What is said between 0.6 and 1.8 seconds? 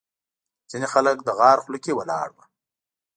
ځینې خلک د غار خوله